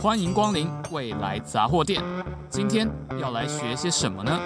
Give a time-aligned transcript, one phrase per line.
[0.00, 2.02] 欢迎光临未来杂货店。
[2.48, 2.88] 今天
[3.20, 4.40] 要来学些什么呢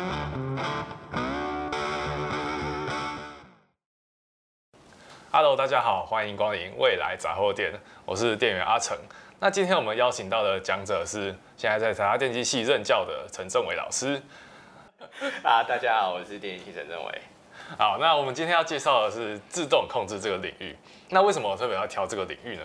[5.30, 7.72] ？Hello，大家好，欢迎光临未来杂货店，
[8.04, 8.98] 我是店员阿成。
[9.38, 14.20] 那今天我们邀请到的讲者是现在在台大电机系任教的陈政伟老师。
[15.44, 17.22] 啊，大家好，我是电机系陈政伟。
[17.78, 20.76] 好，那我们今天要介绍的是自动控制这个领域。
[21.10, 22.62] 那为什么我特别要挑这个领域呢？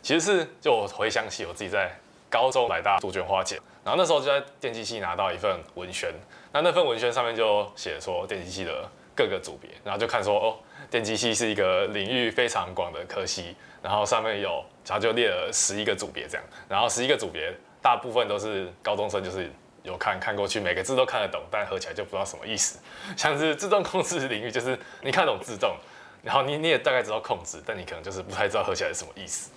[0.00, 1.94] 其实是就我回想起我自己在
[2.30, 6.14] 高中来大杜鹃花捡，然后那时候就在电机系拿到一份文宣，
[6.52, 10.56] 那那份文宣上面就写说电机系的各个组别，然后就看说哦，
[10.88, 17.52] 电机系是一个领域非常广的科系，然后上面有，然后就列了十一个组别这样，然后十一个组别
[17.82, 19.50] 大部分都是高中生，就是
[19.82, 22.78] 有看看过去，每个字都看得懂，但合起来就不知道什么意思，
[23.16, 25.74] 像是自动控制领域，就是你看懂自动，
[26.22, 29.50] 然后你你也大概知道控制，但你可能就是不太知道合起来是什么意思。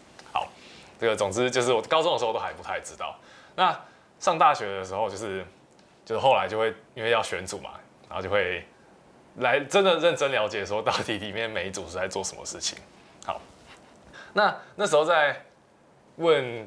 [1.03, 3.13] 这个总之就是我高中的时候都还不太知道。
[3.57, 3.77] 那
[4.19, 5.45] 上大学的时候，就是
[6.05, 7.71] 就是后来就会因为要选组嘛，
[8.07, 8.65] 然后就会
[9.39, 12.77] 来真的认真了解说到底里面每一组是在做什么事情。
[13.25, 13.41] 好，
[14.31, 15.43] 那那时候在
[16.15, 16.65] 问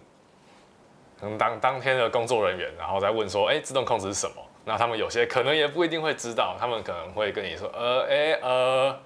[1.18, 4.42] 可能当当天的工作人员，然后再问说，哎，自动控制是什么？
[4.66, 9.00] 那他们有些可能也不一定会知道，他们可能会跟你说，呃，哎，呃。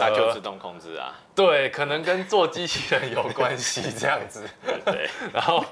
[0.00, 4.48] 那就自动控制啊，对，可能跟做机器人有关系这样子，
[4.84, 5.08] 对。
[5.32, 5.64] 然后，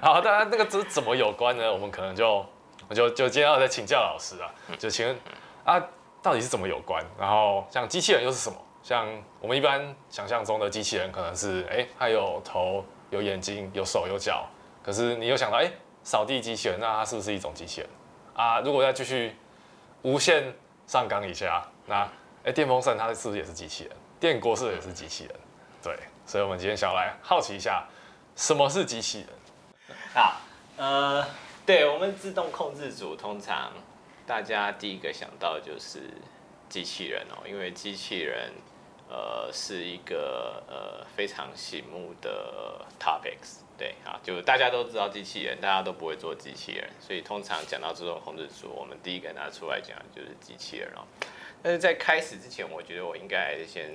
[0.00, 1.72] 好，当然那个这怎么有关呢？
[1.72, 2.44] 我们可能就，
[2.88, 4.48] 我就就今天要再请教老师啊，
[4.78, 5.16] 就请问
[5.64, 5.82] 啊，
[6.22, 7.04] 到底是怎么有关？
[7.18, 8.56] 然后像机器人又是什么？
[8.82, 9.06] 像
[9.40, 14.46] 我们一般想象中的机器人，可能是哎，它有头、有眼睛、有手、有脚。
[14.82, 15.70] 可是你又想到，哎，
[16.02, 17.90] 扫地机器人，那它是不是一种机器人
[18.34, 18.60] 啊？
[18.60, 19.36] 如果再继续
[20.02, 20.54] 无限
[20.86, 22.08] 上纲一下，那
[22.44, 23.92] 哎，电风扇它是不是也是机器人？
[24.20, 25.34] 电锅是不是也是机器人？
[25.82, 27.86] 对，所以我们今天想要来好奇一下，
[28.36, 29.28] 什么是机器人？
[30.14, 30.40] 啊，
[30.76, 31.24] 呃，
[31.66, 33.72] 对我们自动控制组，通常
[34.26, 36.00] 大家第一个想到就是
[36.68, 38.52] 机器人哦，因为机器人
[39.08, 43.60] 呃是一个呃非常醒目的 topics。
[43.76, 51.06] 对啊，就大家都知道机器人，大家都不会做机器人，所以通常讲到自动控制组，我们第一个拿出来讲就是机器人哦。
[51.62, 53.90] 但是在开始之前，我觉得我应该先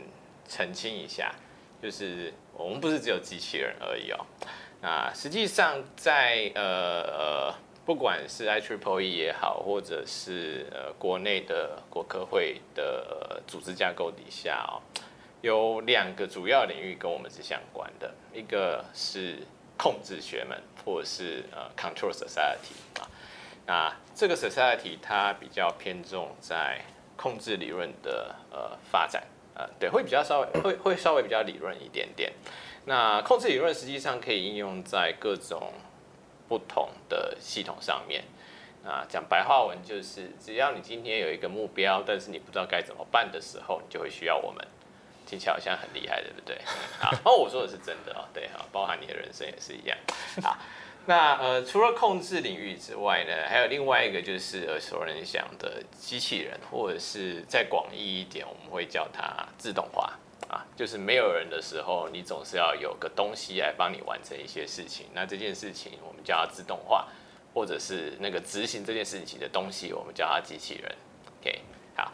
[0.48, 1.34] 澄清一下，
[1.82, 4.26] 就是我们不是只有机器人而已哦。
[4.82, 7.54] 那实际上在呃，
[7.86, 14.84] 不管是 IEEE 也好，或者是呃国内的国科会的组织架构底下哦，
[15.42, 19.38] 有两个主要领域跟我们是相关的，一个是
[19.78, 23.08] 控制学门，或者是呃 Control Society 啊。
[23.66, 26.82] 那这个 Society 它比较偏重在
[27.16, 29.24] 控制理论的呃发展，
[29.56, 32.34] 呃对，会比较稍微会会稍微比较理论一点点。
[32.86, 35.74] 那控制理论实际上可以应用在各种
[36.48, 38.24] 不同的系统上面。
[38.86, 44.68] 啊，讲白话文就是，只要你今天有一个目标，但是你不知道该怎么办的时候，你就会需要我们。
[45.26, 46.58] 听起来好像很厉害，对不对？
[47.00, 49.98] 啊，哦，我说的是真的哦，对哈，包含你的人生也是一样。
[50.44, 50.60] 啊。
[51.06, 60.66] 那呃，除了控制领域之外呢，还有另外一个就是耳熟能详的机器人，或者是再广义一点，我们会叫它自动化啊。
[60.78, 65.08] 就是没有人的时候，你总是要有个东西来帮你完成一些事情。
[65.14, 67.08] 那这件事情我们叫它自动化，
[67.54, 70.96] 或者是那个执行这件事情的东西，我们叫它机器人。
[71.42, 71.62] OK，
[71.98, 72.12] 好。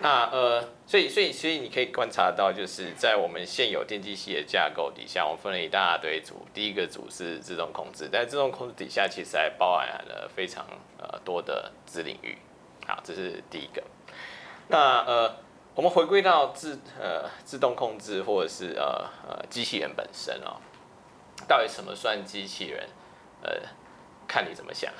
[0.00, 6.46] 那呃，所以所以所以你可以观察到，就是在我们现有电机系的架构底下，我们分了一大堆组。
[6.54, 10.64] 第一个组是自动控制，在自动控制底下，其实还包含了非常
[10.98, 12.38] 呃多的子领域。
[12.86, 13.82] 好，这是第一个。
[14.68, 15.36] 那呃，
[15.74, 20.60] 我们回归到自呃自动控制或者是呃呃机器人本身哦，
[21.48, 22.88] 到底什么算机器人？
[23.42, 23.50] 呃，
[24.28, 24.92] 看你怎么想。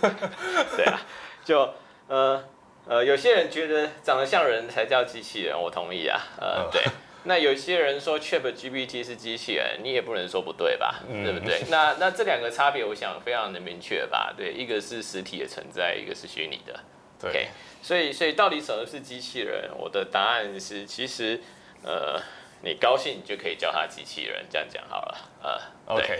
[0.74, 0.98] 对啊，
[1.44, 1.74] 就
[2.08, 2.42] 呃。
[2.90, 6.20] 呃，有些人觉得长得像人才叫机器人，我同意啊。
[6.40, 6.82] 呃，对。
[7.22, 10.96] 那有些人说 ChatGPT 是机器人，你也不能说不对吧？
[11.08, 11.62] 嗯、对不对？
[11.68, 14.34] 那那这两个差别，我想非常的明确吧？
[14.36, 16.80] 对，一个是实体的存在，一个是虚拟的。
[17.20, 17.30] 对。
[17.30, 17.46] Okay?
[17.80, 19.70] 所以，所以到底什么是机器人？
[19.78, 21.40] 我的答案是，其实，
[21.84, 22.20] 呃，
[22.62, 25.18] 你高兴你就可以叫它机器人，这样讲好了。
[25.44, 26.18] 呃，OK。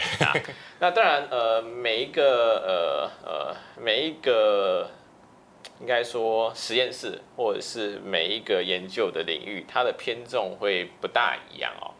[0.78, 4.88] 那当然，呃，每一个，呃呃，每一个。
[5.80, 11.94] 应该说，实验室或者是每一个研究的领域，它的偏重会不大一样哦。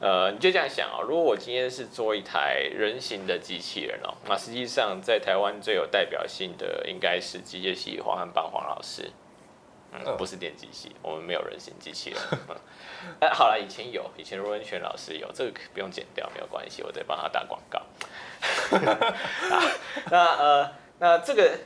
[0.00, 9.10] 呃，你就这样想哦，如果我今天是做一台人形的机器人哦，那实际上在台湾最有代表性的应该是机械系黄汉邦黄老师。
[9.92, 12.18] 嗯，不是电机系，我们没有人形机器人。
[12.48, 12.56] 嗯，
[13.20, 17.82] 哎，好了，以前有，以前罗文全老师有，这个不用剪掉，没有关系，我再帮他打广告。
[20.08, 21.58] 那呃，那这个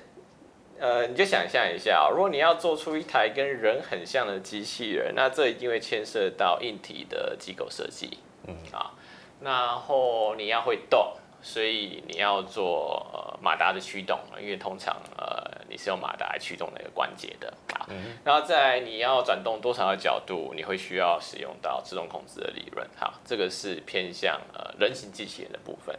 [0.84, 8.18] 呃，你就想象一下，如果你要做出一台跟人很像的机器人，那这一定会牵涉到硬体的机构设计。
[8.46, 8.92] 嗯啊，
[9.40, 11.14] 然后你要会动。
[11.46, 17.84] 所以你要做呃马达的驱动，因为通常呃你是用马达来驱动那个关节的啊。
[17.90, 22.88] 嗯、然后再你要转动多少的角度，你会需要使用到自动控制的理论。
[22.96, 25.94] 好，这个是偏向呃人形机器人的部分。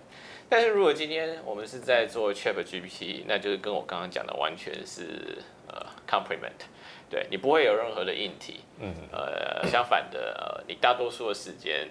[0.50, 6.66] 但是如果今天我们是在做 ChatGPT，那就是跟我刚刚讲的完全是呃 complement，
[7.10, 8.62] 对你不会有任何的硬体。
[8.80, 8.94] 嗯。
[9.12, 11.88] 呃，相反的，呃，你大多数的时间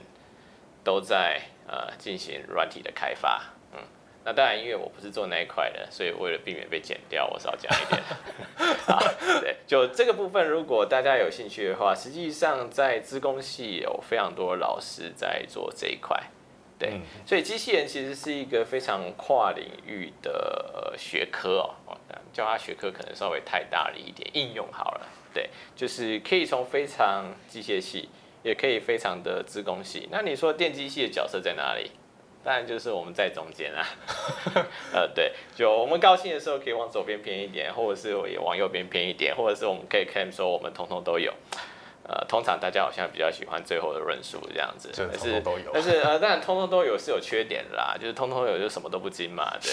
[0.82, 1.40] 都在。
[1.66, 3.42] 呃，进行软体的开发，
[3.72, 3.78] 嗯，
[4.22, 8.02] 那当然，因为我不是做那一块的，所以为了避免被剪掉，我少讲一点。
[8.86, 9.02] 好，
[9.40, 16.22] 对，就这个部分，如果大家有兴趣的话，实际上在资工系有非常多老师在做这一块，
[16.78, 21.96] 对，嗯、所以机器人其实是一个非常跨领域的学科哦，
[22.32, 28.08] 叫它学科可能稍微太大了一点，应用好了，对，就是可以从非常机械系。
[28.44, 31.90] 也可以非常的资工系，那你说电机系的角色在哪里？
[32.44, 33.82] 当然就是我们在中间啊。
[34.92, 41.32] 呃，对，就我们高兴的时候可以往左边偏一点，或者是也往右边偏一点，或者是我们可以 claim 说我们通通都有。
[42.06, 45.42] 呃，通常大家好像比较喜欢最后的论述这样子，但是。
[45.72, 49.72] 但是呃，当然通通都有是有缺点的啦，就是通通有就什么都不精嘛，对。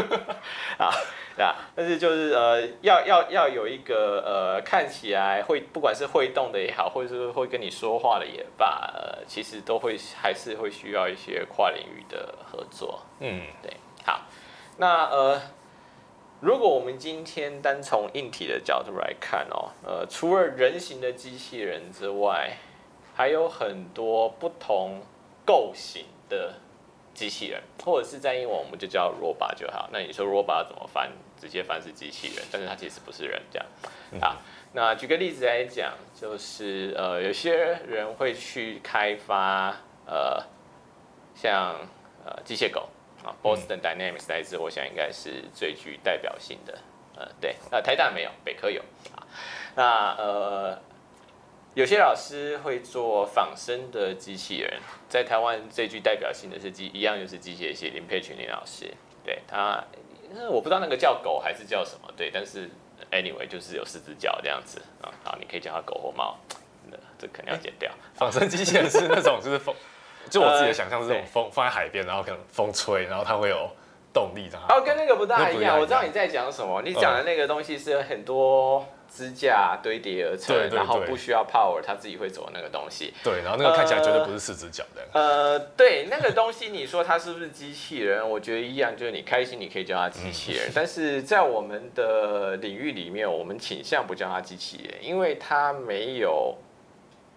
[0.78, 0.90] 啊，
[1.36, 13.02] 对啊，但是就是呃，要要要有一个呃，看起来会不管是会动的也好，或者是会跟你说话的也罢，呃，其实都会还是会需要一些跨领域的合作。
[13.20, 13.70] 嗯，对。
[14.04, 14.22] 好，
[14.78, 15.40] 那呃。
[16.40, 22.58] 如果我们今天单从硬体的角度来看哦，呃，除了人形的机器人之外，
[23.14, 25.00] 还有很多不同
[25.46, 26.52] 构型的
[27.14, 29.88] 机器人，或者是在英文我们就叫 robot 就好。
[29.90, 31.10] 那你说 robot 怎么翻？
[31.38, 33.66] 直接翻是机器人，但是它其实不是人这样。
[34.22, 34.36] 啊，
[34.72, 37.54] 那举个例子来讲，就是呃，有些
[37.86, 39.74] 人会去开发
[40.06, 40.42] 呃，
[41.34, 41.76] 像
[42.24, 42.88] 呃机械狗。
[43.42, 46.78] Boston Dynamics 来自，我想应该是最具代表性的。
[47.16, 48.80] 呃，对，那，台大没有，北科有。
[49.14, 49.26] 啊，
[49.74, 50.78] 那呃，
[51.74, 58.92] 有些老师会做仿生的机器人，在台湾最具代表性的是机，一样就是机械系林佩群林老师。
[59.24, 59.82] 对他，
[60.50, 62.70] 我不知道那个叫狗还是叫什么，对，但是
[63.10, 65.10] anyway 就是有四只脚这样子啊。
[65.24, 66.38] 好，你可以叫它狗或猫，
[66.90, 67.90] 那这肯定要剪掉。
[68.14, 69.74] 仿生机器人是那种就是 风。
[70.30, 73.70] 就我自己的想象是这种风放在海边，然后可能风吹，然后它会有
[74.12, 74.66] 动力这样。
[74.68, 75.78] 哦，跟那个不大一样。
[75.78, 76.82] 我知道你在讲什么。
[76.82, 83.14] 你讲的那个东西是很多支架堆叠而成，然后不需要 power，它自己会走那个东西。
[83.22, 85.02] 对，然后那个看起来绝对不是四只脚的。
[85.12, 88.28] 呃，对，那个东西你说它是不是机器人？
[88.28, 96.56] 我觉得一样，就是你开心你可以叫它机器人， 但是在我们的领域里面，我们倾向不叫它机器人，因为它没有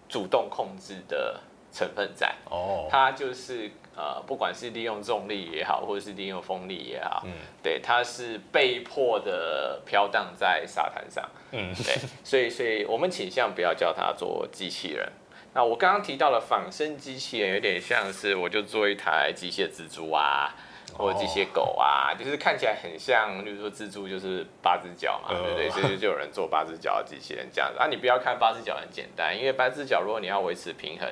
[0.08, 1.38] 主动控制的。
[1.72, 7.32] 成分在哦，它就是呃，不管是利用重力也好，或者是利用风力也好，嗯，
[7.62, 15.06] 对，它是被迫的飘荡在沙滩上，嗯，对，所以所以我们倾向不要叫它做机器人。
[15.52, 20.54] 那我刚刚提到了仿生机器人，有点像是我就做一台机械蜘蛛啊，
[20.96, 25.68] 或者机械狗啊，就是看起来很像，就是说蜘蛛就是八只脚嘛，对不对？
[25.68, 27.86] 所以就有人做八只脚的机器人这样子啊。
[27.90, 31.06] 你不要看八只脚很简单，因为八只脚如果你要维持平衡。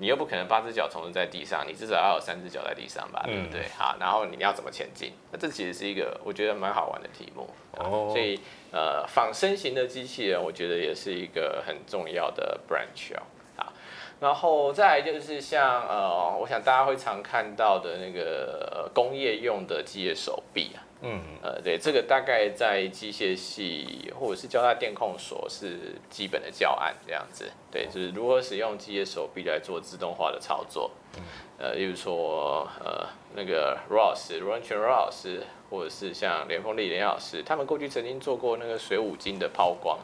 [0.00, 3.60] 你又不可能八只脚同时在地上，你至少要有三只脚在地上吧，对不对？
[3.60, 5.12] 嗯、好，然后你要怎么前进？
[5.30, 7.48] 那这其实是一个我觉得蛮好玩的题目。
[7.72, 8.40] 哦，所以
[8.72, 13.22] 呃，仿生型的机器人，我觉得也是一个很重要的 branch 哦。
[13.56, 13.72] 好，
[14.20, 20.80] 然后再来就是像呃，我想大家会常看到的那个工业用的机械手臂啊。
[21.02, 27.50] 嗯，呃，对，这个大概在机械系或者是交大电控所是基本的教案这样子。
[27.70, 30.90] 对，就是如何使用机械手臂来做自动化的操作。
[31.16, 31.22] 嗯，
[31.58, 39.98] 呃，例如说，呃，那个罗老师，罗文全罗老师，或者是像连峰丽连老师，他们过去曾经做过那个水五金的抛光，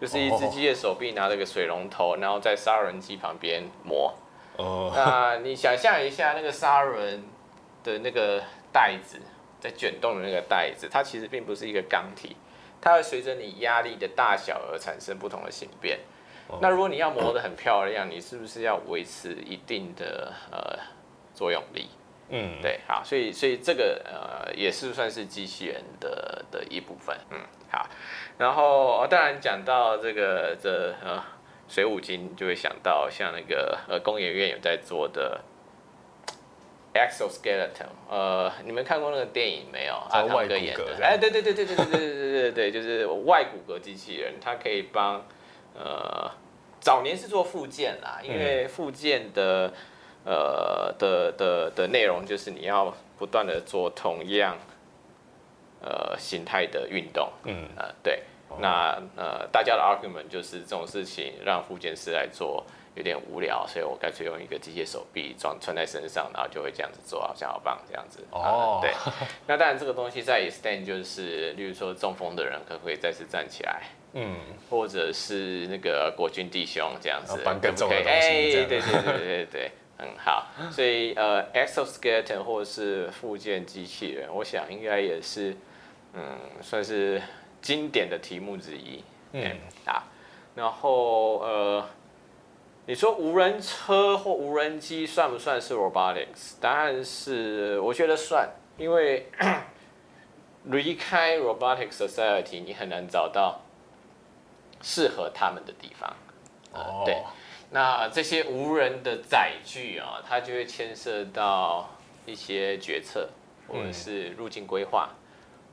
[0.00, 4.14] 就是一只机械手臂拿了个水龙头，然后在砂轮机旁边磨。
[4.56, 4.90] 哦。
[4.96, 7.22] 那你想象一下，那个砂轮
[7.84, 8.42] 的那个
[8.72, 9.20] 袋子。
[9.60, 12.36] 在卷动的那个袋子，它其实并不是一个钢体，
[12.80, 15.98] 它会随着你压力的大小而产生不同的形变。
[16.48, 20.78] 哦、那如果你要磨得很漂亮，你是不是要维持一定的呃
[21.34, 21.88] 作用力？
[22.28, 27.38] 嗯，对，好，所以所以这个呃也是算是机器人的的一部分，嗯，
[27.70, 27.88] 好，
[28.36, 31.22] 然后当然讲到这个这呃
[31.68, 35.40] 水五金，就会想到像那个呃工研院有在做的
[36.96, 39.94] exoskeleton，呃，你们看过那个电影没有？
[40.10, 45.24] 阿汤哥演的，哎，对对对对对对对对对对对，就是外骨骼机器人，它可以帮
[45.74, 46.30] 呃
[46.80, 49.72] 早年是做复健啦，因为复健的。
[50.28, 54.58] 呃的的的内容就是你要不断的做同样
[55.80, 57.68] 呃形态的运动，嗯。
[57.76, 68.24] 呃对，哦、那呃大家的 argument 就是这种事情让复健师来做有点无聊，所以我干脆用一个机械手臂装穿在身上，然后就会这样子做，好像好棒这样子。
[68.32, 68.94] 哦、呃，对，
[69.46, 73.82] 那当然这个东西在 extend 就是，例如说中风的人可不可以再次站起来？
[74.14, 74.36] 嗯，
[74.70, 79.70] 或者是那个国军弟兄这样子，搬更重的东西，哎，对对对对对对。
[79.98, 85.56] 很好，所以呃，exoskeleton 或者是附件机器人，我想应该也是，
[86.12, 87.22] 嗯，算是
[87.62, 89.02] 经典的题目之一。
[89.32, 90.02] 嗯，好，
[90.54, 91.88] 然后呃，
[92.88, 96.52] 你说无人车或无人机算不算是 robotics？
[96.60, 99.26] 答案是，我觉得算，因为
[100.66, 103.60] 离开 robotics society，你很难找到
[104.82, 106.16] 适合他们的地方。
[106.72, 107.24] 哦，对。
[107.70, 111.90] 那这些无人的载具啊，它就会牵涉到
[112.24, 113.28] 一些决策，
[113.66, 115.10] 或者是路径规划，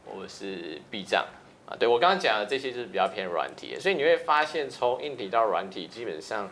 [0.08, 1.24] 或者是避障
[1.68, 1.78] 啊。
[1.78, 6.50] 对，我刚刚讲的这些就是比较偏软体，所以你会发现从硬体到软体基本上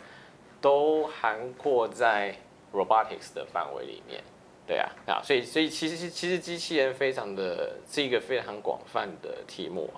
[0.61, 2.35] 都涵括在
[2.71, 4.23] robotics 的范围里面。
[4.65, 9.91] 对啊，啊，所以所以其实其实机器人非常的是一个非常广泛的题目。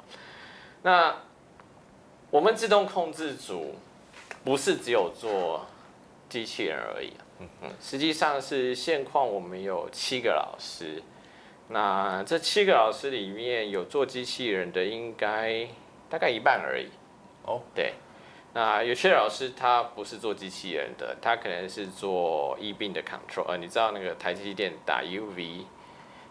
[0.82, 1.16] 那
[2.32, 3.76] 我们自动控制组。
[4.44, 5.66] 不是只有做
[6.28, 11.02] 机器人而已，嗯嗯，实际上是现况我们有七个老师，
[11.70, 15.66] 那这七个老师里面有做机器人的，应该
[16.10, 16.90] 大概一半而已。
[17.46, 17.94] 哦，对，
[18.54, 25.64] 那有些老师他不是做机器人的，他可能是做 E-beam 的 control，呃，你知道那个台积电打 UV，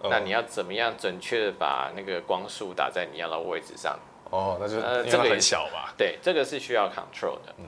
[0.04, 3.98] 那你要怎么样准确的把那个光束打在你要的位置上？
[4.30, 5.92] 哦，那就呃这个很小吧？
[5.98, 7.54] 对，这个是需要 control 的。
[7.58, 7.64] 嗯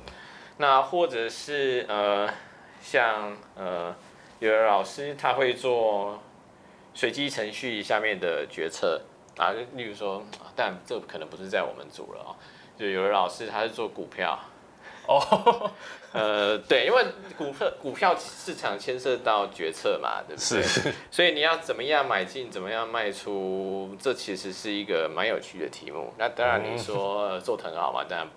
[0.57, 2.33] 那或者是呃，
[2.81, 3.93] 像呃，
[4.39, 6.23] 有的老师他会做
[6.95, 9.03] 随机程序下面的决策
[9.37, 10.23] 啊，例如说，
[10.55, 12.37] 但这可能不是在我们组了哦。
[12.79, 14.39] 就有的老师他是做股票，
[15.07, 15.71] 哦，
[16.13, 17.05] 呃，对，因为
[17.37, 20.63] 股票股票市场牵涉到决策嘛，对不对？
[20.63, 20.95] 是。
[21.11, 26.13] 所以你要怎么样买进，怎么样卖出，这其实是一个蛮有趣的题目。
[26.19, 28.29] 那当然你说做得很好嘛，当然。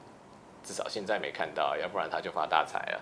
[0.63, 3.01] 至少现在没看到，要不然他就发大财了。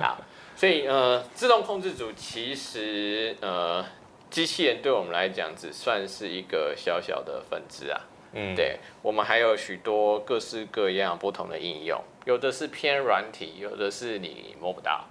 [0.00, 0.18] 好，
[0.56, 3.84] 所以呃，自动控制组其实呃，
[4.28, 8.00] 机器人对我们来讲只算是一个小小的分支啊。
[8.32, 15.04] 嗯，对，我们还有许多各式各样不同的应用，有的是偏软体，有的是你摸不到。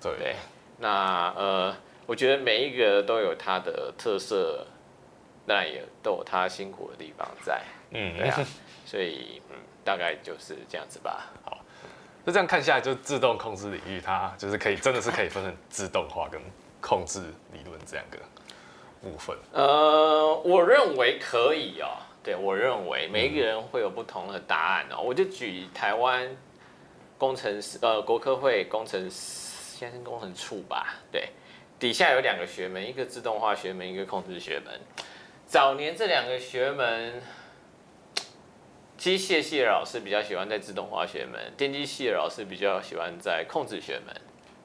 [0.00, 0.36] 对，对，
[0.78, 4.66] 那呃，我觉得每一个都有它的特色，
[5.46, 7.62] 那也都有它辛苦的地方在。
[7.90, 8.40] 嗯，对啊，
[8.84, 9.56] 所以嗯。
[9.84, 11.30] 大概就是这样子吧。
[11.42, 11.56] 好，
[12.22, 16.38] 那这样看下来，就自动控制领域，它就是可以，真的是可以分成 自动化跟
[16.78, 17.22] 控制
[17.54, 18.18] 理论这两个
[19.00, 19.34] 部分。
[19.54, 21.88] 呃，我认为可以哦。
[22.22, 25.00] 对，我认为每一个人会有不同的答案哦。
[25.02, 26.28] 我就举台湾
[27.16, 30.96] 工程师，呃，国科会工程先生工程处吧。
[31.10, 31.28] 对，
[31.78, 34.80] 底下有两个学门，一个自动化学门，一个控制学门。
[35.46, 37.22] 早年这两个学门。
[38.98, 44.12] 机械系的老师比较喜欢在自动化学门，电机系的老师比较喜欢在控制学门。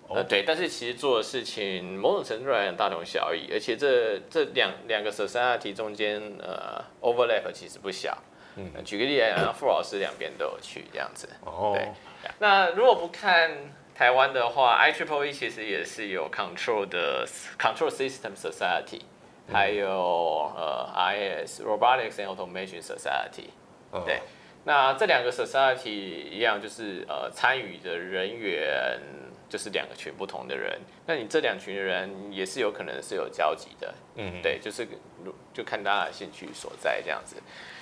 [0.09, 0.17] Oh.
[0.17, 8.17] 呃，对，但是其实做的事情某种程度来讲大同小异，而且这这两两个 society 中间呃 overlap 其实不小。
[8.55, 11.27] 嗯，举个例来讲，傅老师两边都有去这样子。
[11.45, 11.75] 哦，oh.
[11.75, 11.87] 对。
[12.39, 17.25] 那如果不看台湾的话，IEEE 其实也是有 control 的
[17.57, 19.01] control system society，
[19.51, 23.49] 还有呃 RAS Robotics and Automation Society。
[24.05, 24.21] 对，
[24.65, 28.99] 那这两个 society 一样，就是呃参与的人员
[29.53, 34.87] 就是两个群不同的人，那你这两群人也是有可能是有交集的，嗯，对，就是
[35.53, 37.35] 就看大家的兴趣所在这样子。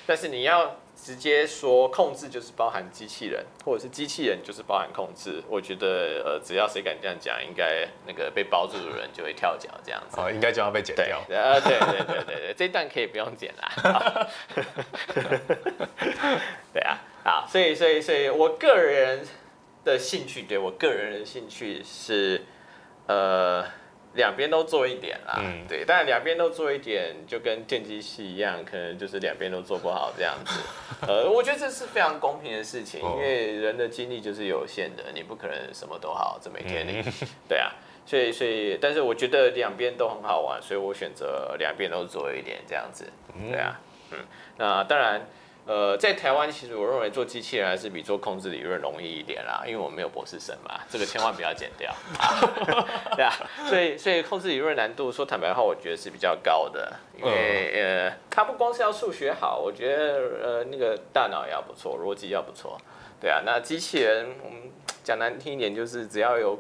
[0.06, 10.20] 但是你要直接说控制就是包含机器人，或者是机器人就是包含控制，我觉得呃只要谁敢这样讲，应该那个被包住的人就会跳脚这样子。
[10.20, 11.24] 哦，应该就要被剪掉。
[11.30, 14.28] 呃，对对对对对，这一段可以不用剪啦。
[16.74, 19.26] 对啊，啊，所以所以所以我个人
[19.84, 22.44] 的兴趣，对我个人的兴趣是
[23.08, 23.66] 呃
[24.14, 30.60] 两边都做一点啦，嗯，对，但两边都做一点，就跟电机系一样，可能就是两边都做不好这样子。
[31.08, 37.02] 呃，我觉得这是非常公平的事情，因为人的精力就是有限的，你不可能什么都好，这每天你，
[37.48, 37.72] 对啊，
[38.06, 43.06] 所以所以，但是我觉得两边都很好玩，所以我选择两边都做一点这样子，
[43.50, 43.80] 对啊，
[44.12, 44.20] 嗯，
[44.58, 45.26] 那当然。
[45.66, 51.94] 呃，在台湾，其实我认为做机器人还是比做控制理论容易一点啦，因为我没有博士生嘛，这个千万不要剪掉，
[53.16, 53.32] 对啊，
[53.70, 62.78] 所以所以控制理论难度说坦白话，我觉得是比较高的，因为呃，它不光是要数学好，我觉得呃那个大脑也要不错，逻辑要不错，
[63.20, 64.72] 对啊，那机器人我们
[65.04, 66.60] 讲难听一点，就是只要有。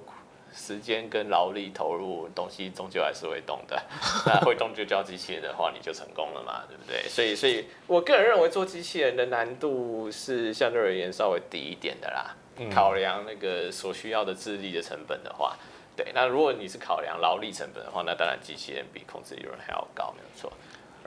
[0.53, 3.81] 时间跟劳力投入，东西终究还是会动的。
[4.25, 7.09] 那会动就叫机器人的话，你就成功了嘛，对不对？
[7.09, 12.35] 所以，所以我个人认为做机器人的难度是相对而言稍微低一点的啦。
[12.57, 15.55] 嗯、考量那个所需要的智力的成本的话，
[15.95, 16.11] 对。
[16.13, 20.51] 那如果你是考量劳力成本的话，那当然机器人比控制利润还要高，没有错。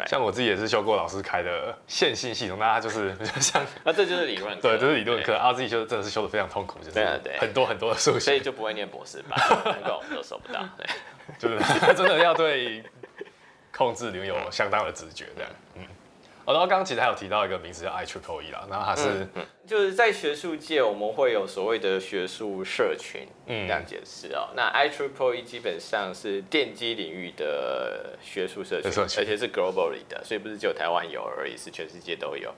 [0.06, 10.86] 像我自己也是修过老师开的线性系统，那它就是 像，那这就是理论课，对，这是理论课，啊，自己修真的是修的非常痛苦，就是很多很多的数学，所以就不会念博士班，难 怪我们都收不到，对，
[11.38, 11.58] 就是
[11.94, 12.82] 真的要对
[13.72, 15.82] 控制理论有相当的直觉，这样，嗯。
[16.46, 19.26] 哦，然后刚刚其实还有提到一个名词叫 IEEE 啦，然后它是、
[19.66, 24.50] 就是在学术界我们会有所谓的学术社群，嗯，这样解释哦。
[24.54, 32.54] 那 IEEE 基本上是电机领域的学术社群，而且是 globally 的，所以不是只有台湾有而已，是全世界都有。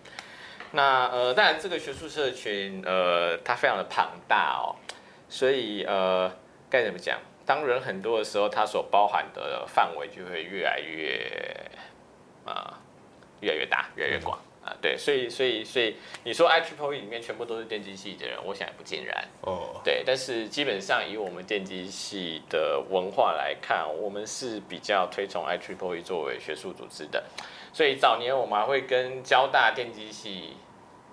[0.73, 4.75] 那呃，当然这个学术社群呃，它非常的庞大哦，
[5.29, 6.29] 所以呃，
[6.69, 7.21] 该怎么讲？
[7.45, 11.25] 当人很多的时候，它所包含的范围就会越来越
[12.45, 12.75] 啊。
[12.81, 12.86] 呃
[13.47, 14.75] 越来越大，越来越广啊！
[14.83, 19.81] 对，所以，所以，所以，你说 IEEE 里面全部都是电机系的人，我想也不尽然哦。
[19.85, 27.23] 对，但是基本上以我们电机系的文化来看，我们是比较推崇 IEEE 作为学术组织的。
[27.73, 30.57] 所以早年我们还会跟交大电机系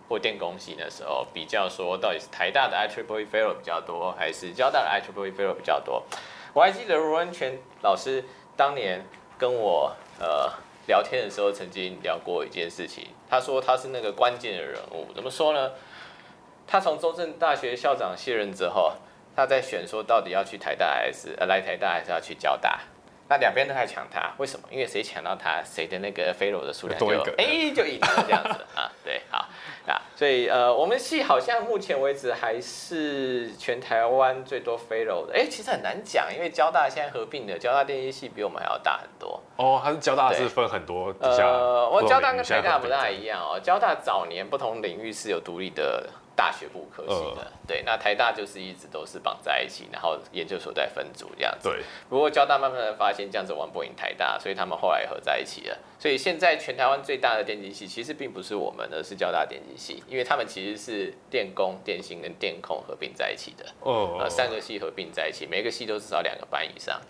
[0.10, 6.04] 或电工系的时候比较，说到底是台大的 IEEE Fellow 比较多，还是交大的 IEEE Fellow 比较多？
[6.54, 8.26] 我还记得罗文全老师
[8.58, 9.06] 当年
[9.38, 10.52] 跟我呃。
[10.88, 15.72] 聊天的时候曾经聊过一件事情，他说他是那个关键的人物，怎么说呢？
[16.66, 18.94] 他从中正大学校长卸任之后，
[19.36, 22.80] 他在选说到底要去台大还是来台大还是要去交大，
[23.30, 24.68] 那两边都在抢他，为什么？
[24.70, 27.08] 因为谁抢到他，谁的那个 fellow 的数量就
[27.38, 29.48] 哎、欸、就赢了这样子啊，对，好。
[29.86, 35.34] 啊，所以呃，我们系好像目前为止还是全台湾最多 fellow 的。
[35.34, 39.42] 哎、欸，其实很难讲，因为交大现在合并的交大电机系比我们还要大很多。
[39.58, 41.46] 哦，它是交大是分很多底下。
[41.46, 43.60] 呃，我交大跟台大不大一样哦。
[43.62, 46.08] 交大早年不同领域是有独立的。
[46.36, 51.70] 大学部科系的，呃、对，那台大就是一直都是绑在一起，然后研究所在分组这样子。
[51.70, 51.84] 对。
[52.10, 55.78] 不过交大慢慢的发现这样子玩不赢台大，所以他们后来合在一起了。
[56.00, 63.66] 所以现在全台湾最大的电机系其实并不是我们，而是交大电机系，因为他们其实是电工、电信跟电控合并在一起的。
[63.82, 64.18] 哦。
[64.20, 67.02] 呃，三个系合并在一起，每个系都至少两个班以上。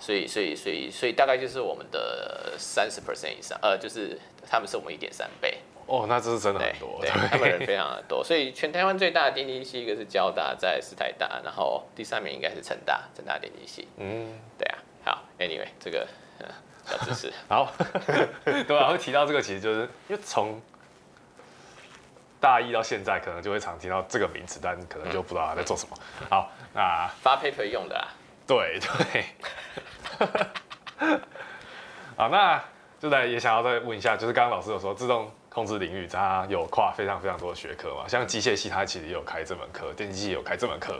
[0.00, 4.16] 所以，所以，所以，所以大概就是我们的三十 percent 以上，呃，就是
[4.48, 5.58] 他们是我们一点三倍。
[5.88, 13.88] 哦，那这是真的很多，对，对他们人非常的多，所以全台湾最大的电机系，一个是交大，在是台大，然后第三名应该是成大，成大电机系。
[13.96, 16.06] 嗯，对啊，好，Anyway，这个
[16.84, 17.72] 小知识， 好，
[18.44, 20.60] 对啊，会提到这个，其实就是因为从
[22.38, 25.96] 大一到现在，可能就会常听到这个名词，但可能就不知道他在做什么。
[26.20, 28.08] 嗯、好，那发 paper 用的啊，
[28.46, 29.24] 对对。
[32.14, 32.62] 好，那
[33.00, 35.30] 就来也想要再问一下，就是刚刚老师有说自动。
[35.58, 40.96] 控制领域，它有跨非常非常多的学科嘛，像机械系，它其实也有开这门课，电机系也有开这门课。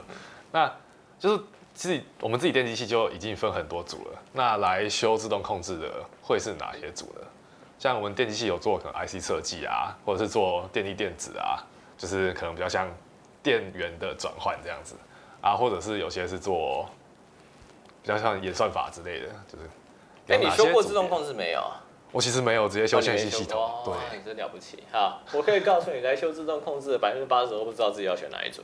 [0.51, 0.68] 那
[1.16, 4.18] 就是自己我们自己电机系就已经分很多组了。
[4.33, 7.21] 那来修自动控制的会是哪些组呢？
[7.79, 11.62] 像我们电机系有做可能 IC 设计啊，或者是做电力电子啊，
[11.97, 12.88] 就是可能比较像
[13.44, 14.97] 电源的转换这样子
[15.40, 16.90] 啊，或者是有些是做
[18.03, 19.71] 比较像演算法之类的，就是。
[20.31, 21.62] 哎，你修过自动控制没有？
[22.11, 24.83] 我其实没有直接修线性系统，哦、对，你真了不起。
[24.90, 28.62] 好，我可以告诉你，来修自动控制的百分之八十都不知道自己要选哪一组。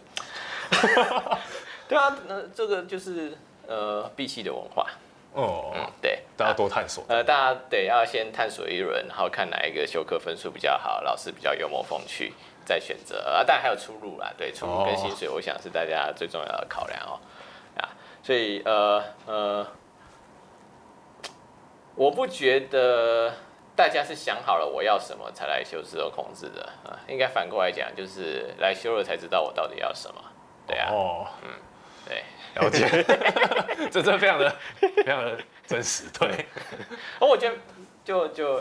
[1.86, 4.86] 对啊，那这个就是呃，B 系的文化。
[5.34, 7.04] 哦，嗯，对，大家多探索。
[7.08, 12.32] 呃，大家得要先探索一轮，然后看哪一个修课分数比较好，老师比较幽默风趣，
[12.64, 13.18] 再选择。
[13.18, 17.20] 啊，当然还有出路啦，对，出路跟薪水，我想是大家最重要的考量哦。
[17.76, 19.66] 啊，所以呃呃。
[21.96, 23.32] 我不觉得
[23.76, 30.20] 大家是想好了我要什么才来修自动控制的啊，应该反过来讲，就是来修了才知道我到底要什么，
[30.66, 30.90] 对啊。
[30.90, 31.50] 哦，嗯，
[32.06, 32.88] 对，了解，
[33.90, 36.46] 这真非常的非常的真实，对。
[37.20, 37.56] 而我觉得
[38.04, 38.60] 就就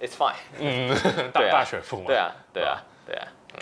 [0.00, 0.94] it's fine，嗯，
[1.32, 3.60] 大大学富嘛，对啊，对啊，对啊，嗯。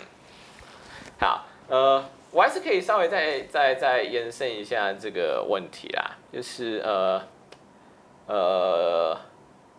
[1.19, 7.21] 好，呃，我还是可以稍微再再再延伸一下这个问题啦，就是呃
[8.27, 9.17] 呃。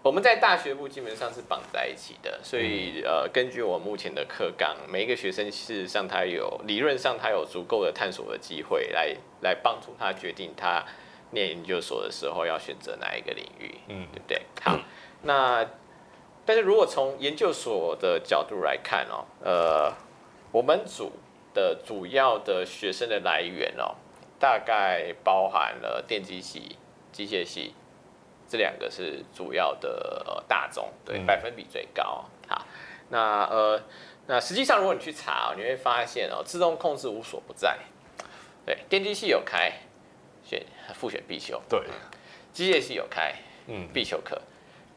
[0.03, 10.85] 我们在大学部基本上是绑在一起的，所以呃，根据我目前的课纲，每一个学生事实上他有理论上他有足够的探索的机会来，来来帮助他决定他
[11.33, 14.43] 念研究所的时候要选择哪一个领域，嗯，对不对？
[14.63, 14.79] 好，
[15.23, 15.67] 那
[16.45, 19.93] 但是如果从研究所的角度来看哦，呃，
[20.53, 21.11] 我们组
[21.53, 23.97] 的主要的学生的来源哦，
[24.39, 26.77] 大概包含了电机系、
[27.11, 27.75] 机械系。
[28.49, 32.25] 这两个是主要的呃大宗，对，百分比最高。
[32.49, 32.65] 好，
[33.09, 33.83] 那呃，
[34.27, 37.77] 那实际上如果你去查，你会发现哦，自动控制无所不在。
[38.65, 39.73] 对，电机系有开，
[40.45, 41.61] 选复选必修。
[41.69, 41.81] 对，
[42.53, 43.35] 机械系有开，
[43.67, 44.41] 嗯，必修课。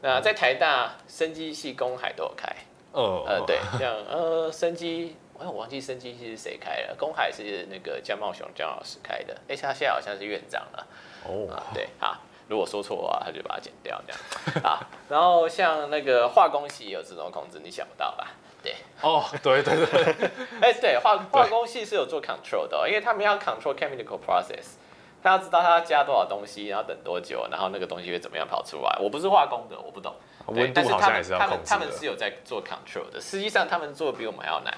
[0.00, 2.54] 那在台大，生机系、公海都有开。
[2.92, 3.24] 哦。
[3.26, 9.36] 呃，对，像呃，生机，我忘记生机系是谁开了，公海是那个江茂雄江老师开的。
[9.48, 10.86] 哎，他现在好像是院长了。
[11.24, 11.52] 哦。
[11.52, 12.16] 啊，对，好。
[12.50, 14.20] 如果说错的话，他就把它剪掉，这样
[14.66, 14.84] 啊。
[15.08, 18.26] 然后像那个化工系也有自动控制，你想不到吧？
[18.60, 18.74] 对。
[19.00, 20.30] 哦，对对对。
[20.60, 24.74] 哎，对，化化工系是有做 control 的，因为他们要 control chemical process，
[25.22, 28.98] 他要知道他要加多少东西，然后等多久，然后那个东西会怎么样跑出来。
[29.00, 30.12] 我不是化工的，我不懂。
[30.46, 31.64] 温度好像也是要控制的。
[31.64, 34.76] 他们他们是有在做 control 的，实际上他们做的比我们还要难，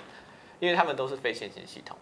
[0.60, 1.96] 因为他们都是非线性系统。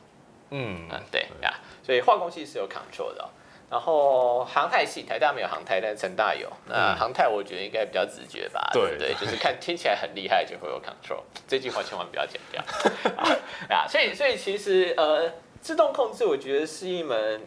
[0.51, 3.29] 嗯嗯，对呀，所以化工系是有 control 的。
[3.71, 6.51] 然后航太系，台大没有航太，但是成大有。
[6.67, 9.15] 那航太我觉得应该比较直觉吧，对不对？
[9.21, 12.61] 就是看听起来很厉害就会有 control，这句话千万不要剪掉
[13.71, 13.87] 啊！
[13.89, 17.41] 所以所以其实呃，自动控制我觉得是一门，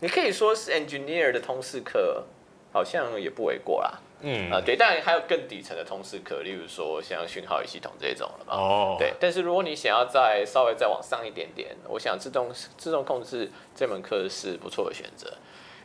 [0.00, 2.24] 你可以说是 engineer 的通识课，
[2.72, 4.00] 好像也不为过啦。
[4.22, 8.54] 嗯啊，对，当然还有更底层的通识课，例如说像讯号与系统这种了嘛。
[8.54, 9.12] 哦，对。
[9.20, 15.34] 但是如果你想要再稍微再往上一点点，我想自动自动控制这门课是不错的选择。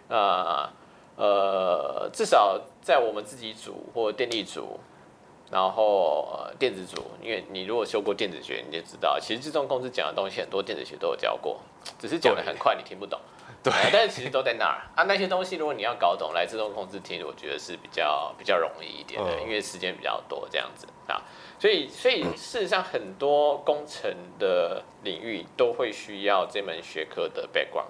[0.08, 0.70] 那
[1.16, 4.80] 呃，至少在我们自己组或电力组，
[5.52, 11.60] 然后呃电子组，因为你如果修过电子学，你就知道，其实自动控制讲的东西很多电子学都有教过，
[11.98, 13.20] 只是讲的很快，你听不懂。
[13.64, 15.04] 对，但是其实都在那儿啊。
[15.04, 21.22] 那些东西，如果你要搞懂，来自动控制听，我觉得是比较比较容易一点的，因为时间比较多这样子啊。
[21.60, 27.88] 所以，所以事实上，很多工程的领域都会需要这门学科的 background。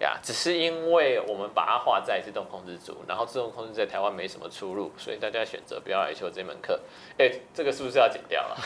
[0.00, 6.80] 呀，只是因为我们把它划在自动控制组，然后自动控制在台湾没什么出路，所以大家选择不要来修这门课。
[7.16, 8.56] 哎，这个是不是要剪掉了？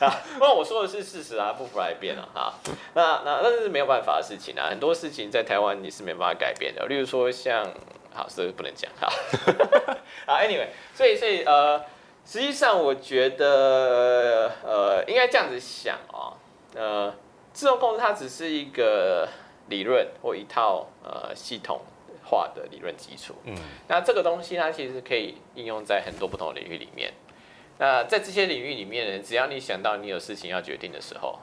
[0.00, 2.54] 啊，不过我说的是事实啊，不服来辩了啊。
[2.94, 6.86] 那那那是没有办法的事情啊，很多事情在台湾你是没办法改变的。
[6.86, 7.64] 例如说像，
[8.14, 9.12] 好，这个不能讲， 好。
[10.26, 11.78] 啊，anyway，所以所以呃，
[12.24, 16.32] 实际上我觉得呃，应该这样子想哦，
[16.74, 17.14] 呃。
[17.58, 19.28] 自动控制它只是一个
[19.68, 21.80] 理论或一套呃系统
[22.24, 23.34] 化的理论基础。
[23.46, 23.56] 嗯，
[23.88, 27.12] 那这个东西它其实可以应用在很多不同的领域里面。
[27.78, 31.40] 那在这些领域里面呢，只要你想到你有事情要决定的时候，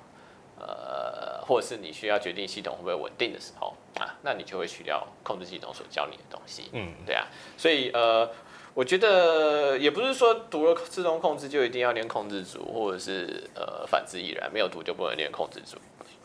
[0.57, 6.69] 呃，或者是你需要决定系统会不会稳定的时候啊，那你就会需要控制系统所教你的东西。
[6.71, 7.27] 嗯，对啊。
[7.57, 8.31] 所以呃，
[8.75, 15.77] 我觉得也不是说读了自动控制就一定要练控制组，或者是呃反之亦然，没有读就不能练控制组。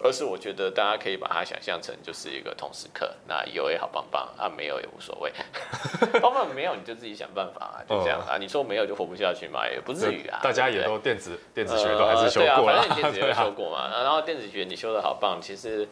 [0.03, 5.31] 而是我觉得大家可以把它想象成就是一个通识课，那有也好棒棒啊，没有也无所谓，
[6.21, 8.37] 棒棒没有你就自己想办法啊，就这样啊。
[8.37, 10.41] 你说没有就活不下去嘛，也不至于啊。
[10.43, 15.87] 大家也都电子电子学都还是修过了，反正你电子学 修过嘛，然后电子学你修的好棒，其实。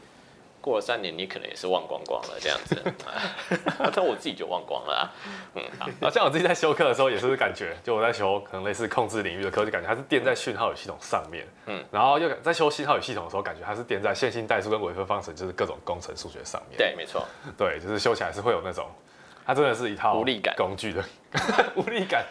[0.69, 2.77] 过了三年，你可能也是忘光光了这样子，
[3.95, 5.03] 但我自己就忘光了啊。
[5.55, 5.63] 嗯，
[6.03, 11.47] 好，像我自己在修课的时候也是感觉，就我在修可能类似控制领域的课，就感觉它是垫在讯号与系统上面。
[11.65, 16.77] 嗯，然后又在修信号与系统的时候，感觉它是垫在线性代数跟微分方程，就是各种工程数学上面。
[16.77, 17.27] 对，没错。
[17.57, 18.87] 对，就是修起来是会有那种，
[19.47, 21.03] 它真的是一套无力感工具的
[21.75, 22.27] 无力感。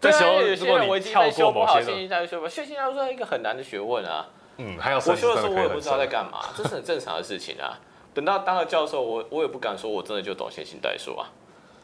[0.00, 4.26] 在修，如果你跳过某些线性代数，线性代数是一个很难的学问啊。
[4.58, 7.78] 嗯，还有我修的时候，我也不知道在干嘛，这是很正常的事情啊。
[8.14, 11.26] 等到当了教授，我我也不敢说我真的就懂线性代数啊。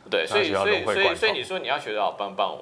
[0.08, 2.56] 对，所以所以所以所以你说你要学得好棒棒，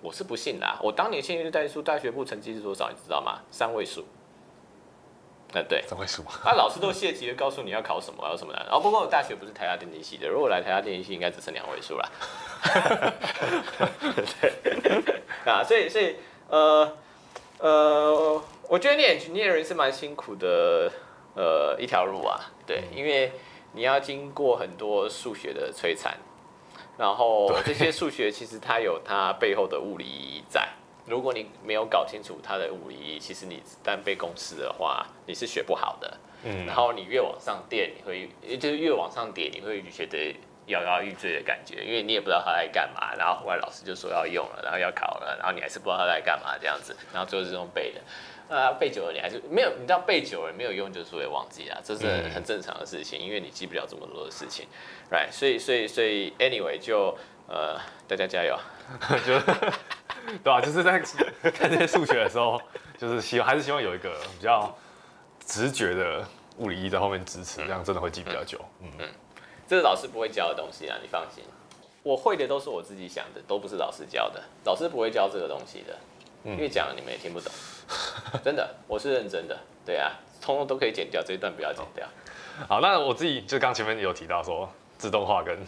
[0.00, 0.78] 我是不信的啊。
[0.82, 3.40] 我当年线性代数大学部成绩是多少，你知道吗？
[3.50, 4.04] 三位数。
[5.54, 6.22] 呃，对，三位数。
[6.44, 8.66] 啊，老师都泄题的告诉你要考什么，要什么难。
[8.70, 12.12] 哦，不过我大学不是台大电机系的，如果来台大电机系，应该只剩两位数了。
[15.44, 16.16] 对 啊，所以所以
[16.48, 16.96] 呃
[17.60, 18.42] 呃。
[18.70, 20.92] 我觉得念 engineering 是蛮辛苦的，
[21.34, 23.32] 呃一条路啊，对，因为
[23.72, 26.18] 你要经过很多数学的摧残，
[26.98, 30.68] 然后这些数学其实它有它背后的物理意义在。
[31.06, 36.18] 如果你没有搞清楚它的物理意义，其实你单背公式的话，你是学不好的。
[36.44, 40.36] 嗯，然后你越往上垫，你会就是越往上叠，你会觉得
[40.68, 43.14] 摇摇欲坠的感觉，因为你也不知道他在干嘛。
[43.16, 48.00] 然后后来老师就说要用了，然后要考了，然后你还是不知道他在干嘛这样子，然后最后是用背的。
[48.48, 54.66] 啊，背久了你还是没有，你知道背久了没有用，就是会忘记啊，这是很正常的事情，因为你记不了这么多的事情
[55.10, 55.30] ，right？
[55.30, 57.14] 所以所以所以，anyway，就
[57.46, 58.58] 呃，大家加油，
[59.26, 59.38] 就
[60.42, 60.98] 对啊，就是在
[61.50, 62.58] 看这些数学的时候，
[62.96, 64.74] 就是希望还是希望有一个比较
[65.44, 66.26] 直觉的
[66.56, 68.58] 物理意义在后面支持，这样真的会记比较久。
[68.80, 69.08] 嗯嗯，
[69.68, 71.44] 这是老师不会教的东西啊，你放心，
[72.02, 75.94] 我会的都是我自己想的，都不是老师教的，老师不会教这个东西的。
[76.44, 77.52] 因为讲了你们也听不懂，
[78.44, 82.06] 真的，我是认真的，对啊，通通都可以剪掉，这一段不要剪掉。
[82.68, 85.58] 好，那我自己就刚前面有提到说自动化跟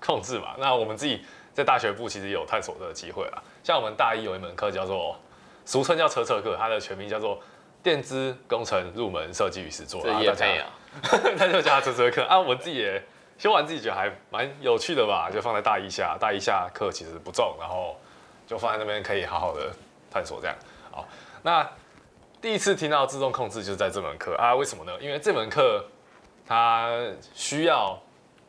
[0.00, 3.42] 控制嘛，那我们自己在大学部其实有探索的机会啦。
[3.62, 5.16] 像我们大一有一门课叫做，
[5.64, 7.40] 俗称叫车测课，它的全名叫做
[7.82, 10.02] 电资工程入门设计与实作。
[10.02, 10.64] 这也没有，
[11.38, 12.38] 他就叫它车车课啊。
[12.38, 13.02] 我们自己也
[13.38, 17.96] 修完，自己觉得还蛮有趣的吧，就放在大一下，大一下课其实不重，然后
[18.46, 19.72] 就放在那边可以好好的。
[20.08, 20.56] 探索这样，
[20.90, 21.06] 好，
[21.42, 21.68] 那
[22.40, 24.54] 第一次听到自动控制就是在这门课啊？
[24.54, 24.92] 为什么呢？
[24.98, 25.84] 因为这门课
[26.46, 26.90] 它
[27.34, 27.98] 需要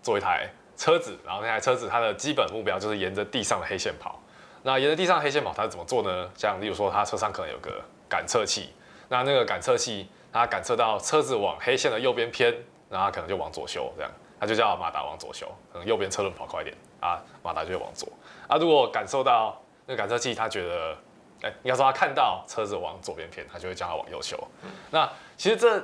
[0.02, 0.48] 做一台
[0.78, 4.18] 车子，然后那台车子它的基本目标就是沿着地上的黑线跑。
[4.64, 6.30] 那沿着地上的黑线跑，它是怎么做呢？
[6.38, 8.70] 像例如说，它车上可能有个感测器，
[9.10, 12.54] 那那个感测器它感测到车子往黑线的右边偏，
[12.90, 18.08] 然后它可能就往左修，这样它就叫马达往左修，可能右边车轮跑快一点啊，马达就会往左
[18.48, 18.58] 啊。
[18.58, 20.96] 如果感受到那个感测器他觉得
[21.42, 24.38] 哎，你要说他看到车子往左边偏，他就会叫他往右修。
[24.64, 25.80] 嗯、那其实这，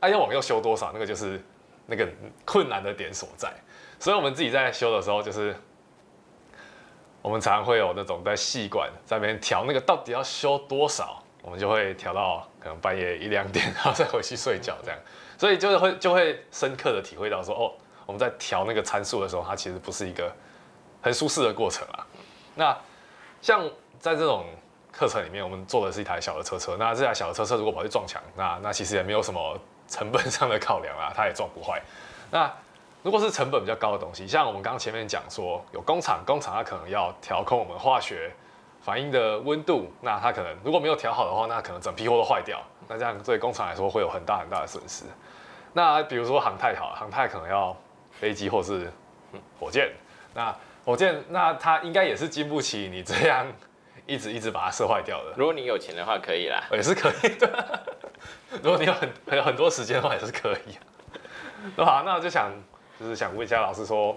[0.00, 1.42] 哎、啊，要往右修多少，那个就是
[1.86, 2.06] 那个
[2.44, 3.52] 困难的点所在。
[3.98, 5.56] 所以我们自己在修的时候，就是
[7.22, 15.00] 我们常常会有那种在细管在那边调那个到底要修多少，我们就会调到可能半夜一两点，然后再回去睡觉这样。
[15.36, 17.72] 所以就是会就会深刻的体会到说，哦，
[18.06, 20.32] 我们在调那个参数的时候，它其实不是一个
[21.02, 22.06] 很舒适的过程啊。
[22.54, 22.76] 那
[23.42, 23.68] 像
[23.98, 24.44] 在这种
[24.92, 26.76] 课程里面，我们做的是一台小的车车。
[26.78, 31.82] 那这台小的车车如果跑去撞墙，那那其实也没有什么成本上的考量啊，它也撞不坏。
[32.30, 32.50] 那
[33.02, 38.32] 如果是成本比较高的东西，像我们刚刚前面讲说，有工厂，工厂它可能要调控我们化学
[38.80, 42.62] 反应的温度，那它可能如果没有调好的话，那可能整批货都坏掉。
[42.88, 45.04] 那这样对工厂来说会有很大很大的损失。
[45.72, 47.76] 那比如说航太好，航太可能要
[48.12, 48.90] 飞机或是
[49.58, 49.92] 火箭，
[50.34, 53.46] 那火箭那它应该也是经不起你这样。
[54.06, 55.32] 一直一直把它射坏掉的。
[55.34, 57.84] 如果你有钱的话，可以啦，也是可以的。
[58.62, 60.76] 如果你有很很很多时间的话，也是可以。
[61.74, 62.52] 那好，那我就想
[63.00, 64.14] 就是想问一下老师说，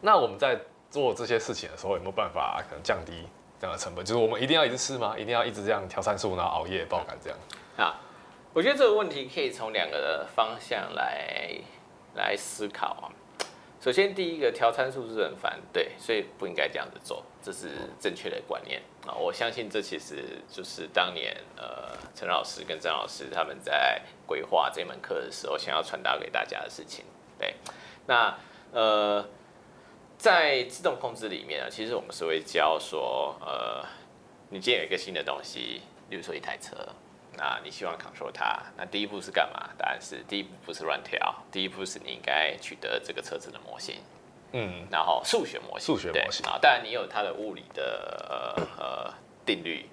[0.00, 0.58] 那我们在
[0.90, 3.28] 做这些事情的时候，有没有办法可能降低
[3.60, 4.02] 这样的成本？
[4.02, 5.14] 就是我们一定要一直吃吗？
[5.18, 7.38] 一定要一直这样调参数，然后熬夜爆肝这样？
[7.76, 8.00] 好，
[8.52, 11.50] 我觉得这个问题可以从两个方向来
[12.14, 13.10] 来思考啊。
[13.80, 19.12] 首先，第一个调参数是很烦，对，所以不应该这样子做，这是正确的观念啊。
[19.12, 27.04] 我相信这其实就是当年呃陈老师跟张老师他们在规划这门课的时候想要传达给大家的事情。
[27.38, 27.56] 对，
[28.06, 28.38] 那
[28.70, 29.28] 呃
[30.16, 33.84] 在自动控制里面呢，其实我们是会教说，呃，
[34.48, 36.76] 你今天有一个新的东西，比如说一台车。
[37.36, 39.70] 那你希望 control 它，那第一步是干嘛？
[39.76, 43.96] 答案是第一步不是乱调，第一步是你应该取得这个车子的模型，
[44.52, 49.86] 嗯，然后数学模型，数学模型啊，当然你有它的物理的呃呃定律，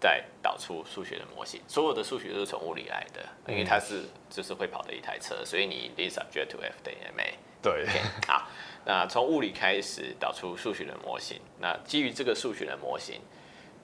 [0.00, 1.60] 再导出数学的模型。
[1.66, 7.24] 所有的数学都是从物理来的，因为它是就是会跑的一台车，所以你 is subject to F 等于 ma。
[7.62, 8.48] 对，okay, 好，
[8.84, 13.20] 那从物理开始导出数学的模型，那基于这个数学的模型，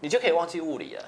[0.01, 1.05] 你就可以忘记物理了。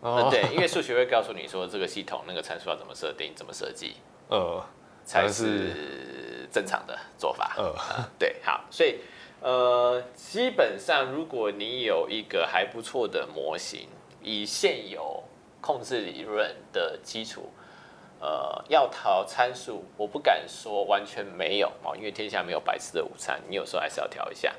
[0.00, 3.96] 嗯，对，因为数学会告诉你说这个系统那个参数要怎么设定、怎么设计，
[4.28, 4.64] 呃，
[5.04, 7.54] 才是正常的做法。
[7.56, 7.74] 呃，
[8.16, 9.00] 对，好，所以
[9.40, 13.88] 呃，基本上如果你有一个还不错的模型，
[14.22, 15.24] 以现有
[15.60, 17.50] 控制理论的基础，
[18.20, 24.54] 呃，要调参数，我不敢说完全没有哦，因为天下没有白吃的午餐，你有时候还是要调一下，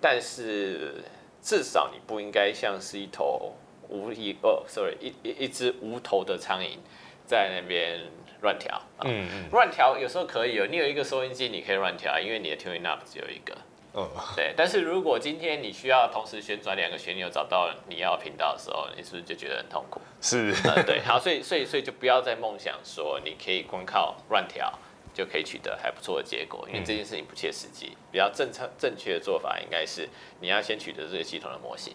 [0.00, 1.02] 但是
[1.42, 3.56] 至少你不应该像是一头。
[3.88, 6.78] 无一哦，sorry，一一一只无头的苍蝇
[7.26, 8.00] 在那边
[8.42, 13.56] 乱调，嗯嗯，乱调有时候可以哦，你有一个收音机，你可以乱调，因为你的 tuning knob 只有一个，
[13.94, 14.52] 嗯，对。
[14.56, 20.00] 但是如果今天你需要同时旋转两个旋钮找到你要频道的时候，你是不是就觉得很痛苦？
[20.20, 21.00] 是，呃，对。
[21.00, 24.72] 好，所以所以所以就不要再梦想说你可以光靠乱调
[25.14, 27.96] 就可以取得还不错的结果，因为这件事情不切实际。
[28.10, 30.08] 比较正常正确的做法应该是
[30.40, 31.94] 你要先取得这个系统的模型，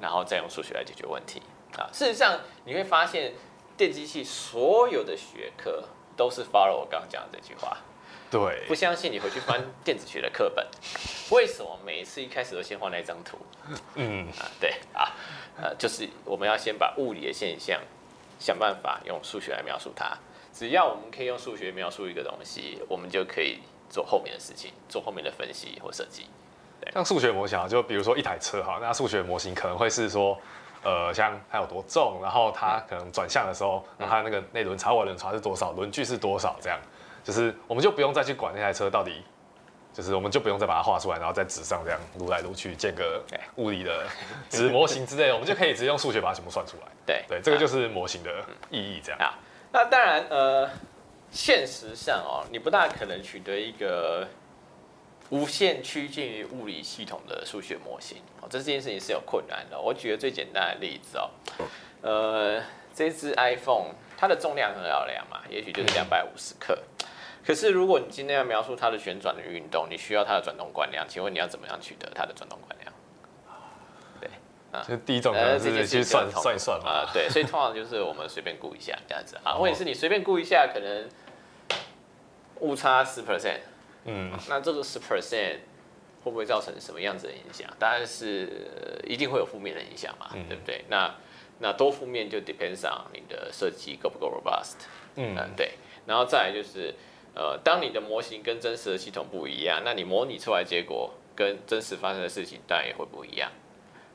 [0.00, 1.42] 然后再用数学来解决问题。
[1.76, 3.34] 啊，事实上你会发现
[3.76, 5.84] 电机系所有的学科
[6.16, 7.76] 都是 follow 我刚刚讲的这句话。
[8.28, 10.66] 对，不相信你回去翻电子学的课本，
[11.30, 13.38] 为什么每一次一开始都先画那张图？
[13.94, 15.12] 嗯啊，对啊，
[15.56, 17.80] 呃，就是我们要先把物理的现象
[18.40, 20.16] 想办法用数学来描述它。
[20.52, 26.26] 只要我们可以用数学描述一个东西，我们就可以做后面的事情，做后面的分析或设计。
[26.80, 30.38] 对，像数学模型啊，就比如说一台车哈，那数学模型可能会是说，
[30.82, 36.78] 呃，像它有多重，然后它可能转向的时候，然后它那个内轮差、外轮差是多少，轮距是多少，这样。
[37.24, 39.20] 就是我们就不用再去管那台车到底，
[39.92, 43.20] 就是我们就不用再把它画出来，然后在纸上这样撸来撸去建个
[43.56, 44.06] 物理的
[44.48, 46.82] 纸模型之类的，我们就可以直接用数学把它全部算出来。
[47.04, 48.30] 对对，这个就是模型的
[48.70, 49.20] 意义，这样。
[49.20, 49.34] 啊，
[49.72, 50.70] 那当然，呃，
[51.32, 54.24] 现实上哦，你不大可能取得一个
[55.30, 59.80] 无限趋近于物理系统的数学模型哦，这件事情是有困难的。
[59.80, 61.30] 我举个最简单的例子哦，
[62.02, 62.62] 呃，
[62.94, 66.78] 这只 iPhone 它的重量很好量嘛，也许就是两百五十克。
[67.44, 72.92] 可是，如果你今天要描述它的旋转的运动，你需要它的转动惯量，请问你要怎么样取得它的转动惯量？
[74.20, 74.28] 对，
[74.72, 81.08] 啊，就第一种可能是去算算一算嘛，啊，对，所以通常就是我们随便估一下这样子啊，或者是你随便估一下，可能
[82.58, 83.60] 误差十 percent，
[84.06, 85.58] 嗯，那这个十 percent
[86.24, 87.68] 会不会造成什么样子的影响？
[87.78, 90.84] 当然是一定会有负面的影响嘛，对不对？
[90.88, 91.14] 那
[91.58, 94.76] 那多负面就 depends on 你的设计够不够 robust，
[95.16, 95.74] 嗯，对，
[96.06, 96.94] 然后再来就是。
[97.38, 103.52] 呃，当你的模型跟真实的系统不一样，那你模拟出来结果跟真实发生的事情当然也会不一样。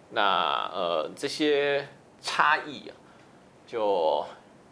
[0.10, 1.88] 那呃，这些
[2.20, 2.98] 差异啊，
[3.68, 4.26] 就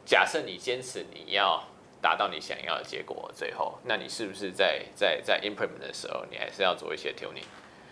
[0.04, 1.64] 假设你坚持你要
[2.02, 7.46] 达到你想要的结果，最后，那你是不是在在在 implement 的时候，你还是要做一些 tuning？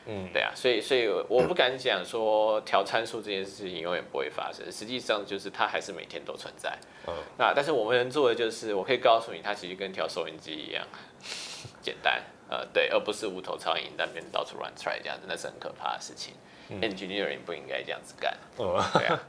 [0.09, 6.77] 嗯，对啊，所以所以我不敢讲说调参数这件事情永远不会发生，实际上就是它还是每天都存在。
[7.07, 10.87] 嗯，那但是我们能做的就是，我可以告诉你，它其实跟调收音机一样
[11.83, 16.33] 简单，呃，对，而不是无头苍蝇那边到处乱 try 这样子，那是很可怕的事情。
[16.69, 18.37] 嗯，engineering 不应该这样子干。
[18.55, 19.19] 哦，对啊，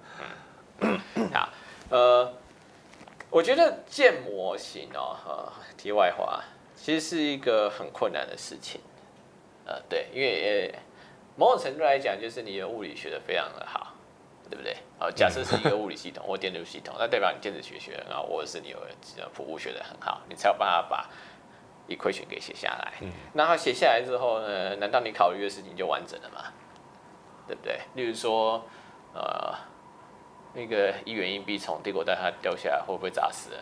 [0.81, 1.01] 嗯，
[1.35, 1.49] 好，
[1.89, 2.33] 呃，
[3.31, 6.43] 我觉得建模型哦，呃，题外话，
[6.75, 8.81] 其实是一个很困难的事情。
[9.67, 10.79] 呃，对，因为呃，
[11.37, 13.93] 某种程度来讲，就是你的物理学的非常的好，
[14.49, 14.77] 对不对？
[14.99, 18.79] 好，假设是一个物理系统或电路系统，那代表你电子学学得很好，或者是你有
[19.35, 21.11] 服务学的很好，你才有办法把
[21.87, 22.95] equation 给写下来。
[23.03, 26.45] 嗯，那它写下来之后呢，难道你考虑的事情就完整了吗？
[27.47, 27.81] 对不对？
[27.95, 28.63] 例如说，
[29.15, 29.55] 呃，
[30.55, 33.61] 那个一元硬币从帝国大厦掉下来，会不会砸死人？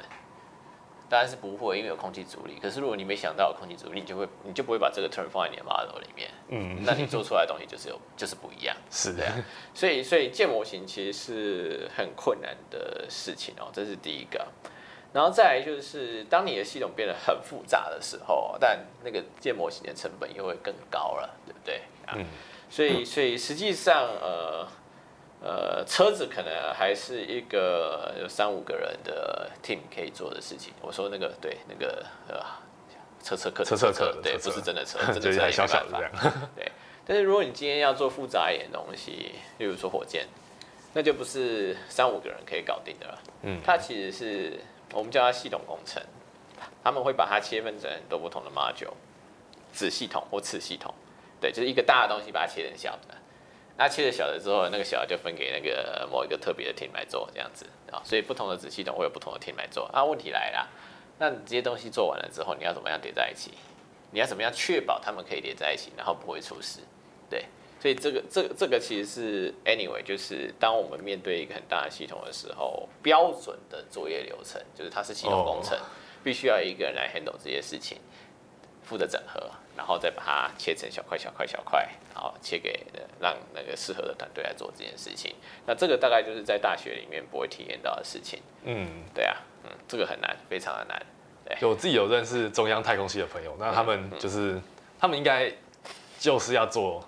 [1.08, 2.58] 当然是不会，因为有空气阻力。
[2.60, 6.28] 可是如果你没想到有空气阻力，你就会你就不会把这个 term 放在你的 model 里面。
[6.48, 8.76] 嗯，那你做出来的东西就是有 就是不一样。
[8.90, 9.24] 是的，
[9.72, 14.44] 所以所以建模型其实是很困难的事情哦，这是第一个。
[15.12, 21.82] 然后再来就是，当你的系统变得很复杂的时候，但那个建模型的成本又会更高了，对不对？
[22.16, 22.26] 嗯，
[22.68, 24.66] 所以所以实际上呃。
[25.42, 30.72] 呃，车子可能还是一个有三五个人的 team 可以做的事情。
[30.80, 32.40] 我说那个对，那个呃，
[33.22, 36.12] 车车客车车客对，不是真的车， 真的车还小小的这样。
[36.56, 36.72] 对，
[37.06, 40.26] 但是如果你今天要做复杂一点的东西，例如说火箭，
[40.94, 43.18] 那就不是三五个人可以搞定的了。
[43.42, 44.58] 嗯，它其实是
[44.92, 46.02] 我们叫它系统工程，
[46.82, 48.94] 他们会把它切分成很多不同的 module，
[49.72, 50.92] 子系统或次系统。
[51.40, 53.14] 对，就是一个大的东西把它切成小的。
[53.78, 59.84] 那切了小的之后，那个小的就分给那个某一个特别的 team 来做，这样子啊，所以不同的子系统会有不同的 team 来做。
[59.92, 60.68] 啊，问题来了，
[61.18, 63.52] 那你这些东西做完了之后，你要怎么样叠在一起？
[64.12, 66.80] 你要怎么样确保它们可以叠在一起，然后不会出事？
[67.28, 67.44] 对，
[67.78, 75.78] 所以这个这个这个其实是 anyway，就是当我们面对一个很大的系统的时候，标准的作业流程就是它是系统工程，
[76.24, 77.98] 必须要一个人来 handle 这些事情。
[78.86, 82.86] 负的整合，然后再把它切成小块、小块、小块，然后切给
[83.20, 85.34] 让那个适合的团队来做这件事情。
[85.66, 88.40] 那这个大概就是在大学里面不会体验到的事情。
[88.62, 91.02] 嗯，对啊，嗯，这个很难，非常的难。
[91.44, 94.62] 对，我自己有认识中央太空系的朋友，那他们就是、嗯嗯、
[95.00, 95.52] 他们应该
[96.18, 97.04] 就是要做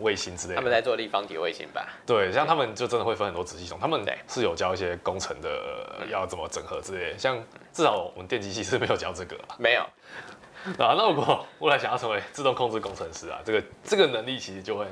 [0.00, 0.56] 卫星之类的。
[0.56, 1.88] 他们在做立方体卫星吧？
[2.06, 7.18] 对，像他们就真的会分很多子系统，他们是有教一些工程的要怎么整合之类的。
[7.18, 7.42] 像
[7.72, 9.36] 至少我们电机系是没有教这个。
[9.58, 9.84] 没有。
[10.78, 14.86] 啊，那如果未来想要成为自动控制工程师啊，这个这个能力其实就会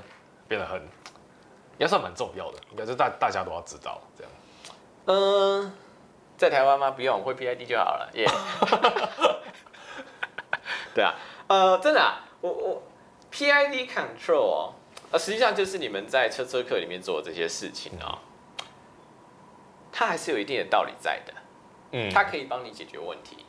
[0.47, 4.33] 变得很，应该算蛮重要的，应该是大大家都要知道这样。
[5.07, 5.73] 嗯，
[6.37, 6.91] 在台湾吗？
[6.91, 8.11] 不用，会 PID 就好了。
[8.15, 9.39] 耶、yeah。
[10.95, 11.15] 对啊，
[11.47, 12.83] 呃，真的啊，我我
[13.33, 14.73] PID control 哦，
[15.13, 18.19] 呃，实际上就是你们在车车课里面做的这些事情哦，
[19.93, 21.35] 它还是有一定的道理在的。
[21.93, 23.47] 嗯，它可以帮你解决问题，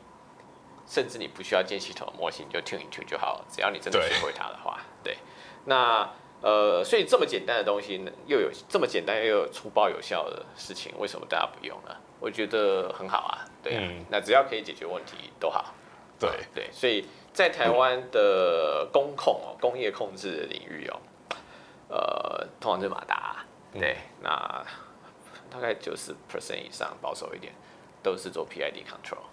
[0.90, 3.44] 甚至你不需要建系统的模型，你就 tune 一 tune 就好了。
[3.48, 5.18] 只要你真的学会它的话，对，对，
[5.64, 6.10] 那。
[6.42, 11.94] 呃，所以这么简单的东西呢，又有这么简单又有粗暴有效的事情，为什么大家不用呢？
[12.18, 15.74] 我觉得很好啊，对啊，嗯、那只要可以解决问题都好。
[16.18, 21.00] 对、啊、对，所以在台湾的工控哦，工业控制的领域哦，
[21.88, 24.66] 呃，通常是马达，对，嗯、那
[25.50, 27.52] 大概九十 percent 以上，保守一点，
[28.02, 29.26] 都是做 PID control，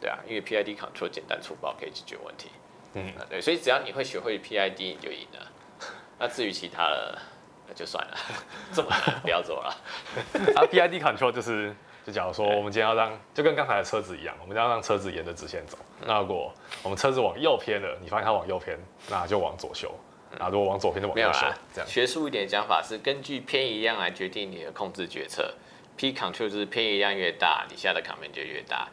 [0.00, 2.50] 对啊，因为 PID control 简单粗暴，可以解决问题。
[2.94, 5.52] 嗯，对，所以只要你会学会 PID，你就赢了。
[6.18, 7.18] 那至于其他的，
[7.66, 8.16] 那就算了，
[8.72, 9.76] 这么难不要做了。
[10.56, 11.74] 啊，PID control 就是，
[12.06, 15.76] 就假如说我们今天要让，就跟刚才的车子一样，我们要让车子沿着直线走。
[16.06, 18.78] 那如果我们车子往右偏了，你发现它往右偏，
[19.10, 19.92] 那就往左修。
[20.38, 21.46] 那如果往左偏就往右修。
[21.74, 21.88] 这样。
[21.88, 25.54] 学术一点讲法是根据偏移量来决定你的控制决策。
[25.96, 28.88] P control 就是偏移量越大，你下的 command 就越大。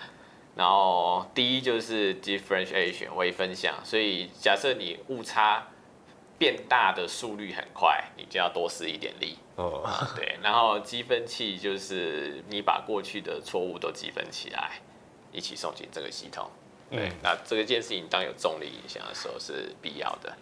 [0.55, 5.67] 然后第一就是 differentiation 微分项，所以假设你误差。
[6.37, 9.37] 变大的速率很快，你就要多施一点力。
[9.55, 10.17] 哦，oh.
[10.17, 14.81] 对，然后积分器就是你把过去的错误都积分起来，
[15.31, 16.51] 一起送进这个系统。
[16.91, 20.35] 对，嗯、那这个件事情当有重力影响的时候是必要的。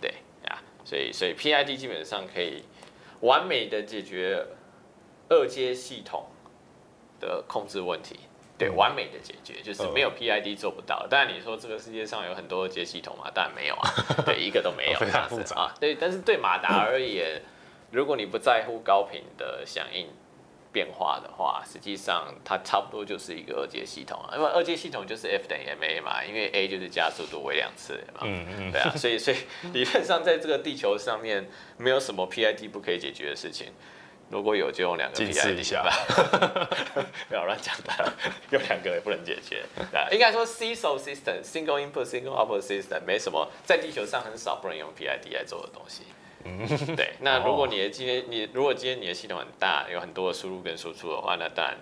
[0.00, 0.14] 对
[0.46, 2.64] 呀，所以所以 PID 基本上可以
[3.20, 4.46] 完美的解决
[5.28, 6.24] 二阶系统
[7.20, 8.18] 的控制问题。
[8.56, 11.06] 对，完美的解决就是没有 PID 做不到。
[11.08, 13.90] 当然你说这个世界上有很多阶系统嘛，当然没有啊，
[14.24, 15.74] 对，一个都没有，非常复杂啊。
[15.80, 17.42] 对，但是对马达而言，
[17.90, 20.08] 如果你不在乎高频的响应
[20.72, 24.36] 变化的话，实际上它差不多就是一个二阶系统啊。
[24.36, 28.20] 因为二阶系统就是 F 等于 ma 嘛，因为 a 就是加速度为两次嘛。
[28.22, 28.72] 嗯嗯。
[28.72, 29.36] 对啊，所以所以
[29.72, 33.72] 理论上在这个地球上面没有什么 PID 不可以解决的事情。
[34.34, 35.94] 如果有就用两个 PID 一下吧，
[37.28, 38.12] 不要乱讲的，
[38.50, 39.62] 用两个也不能解决。
[40.10, 46.02] 应该说 CISO system single input single output system 没什么，在地球上很少不能用 PID 来做的东西。
[46.42, 46.66] 嗯，
[46.96, 47.12] 对。
[47.20, 51.76] 那如果你的今天你如果今天你的系统很大，有很多的输入跟输出的话，那当然